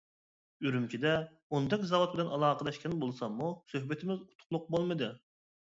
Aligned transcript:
ئۈرۈمچىدە 0.69 1.11
ئوندەك 1.57 1.85
زاۋۇت 1.91 2.15
بىلەن 2.17 2.33
ئالاقىلەشكەن 2.39 2.99
بولساممۇ 3.05 3.55
سۆھبىتىمىز 3.75 4.27
ئۇتۇقلۇق 4.27 4.69
بولمىدى. 4.77 5.15